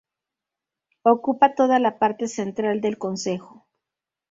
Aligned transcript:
Ocupa 1.03 1.53
toda 1.53 1.77
la 1.77 1.99
parte 1.99 2.27
central 2.27 2.81
del 2.81 2.97
concejo. 2.97 3.67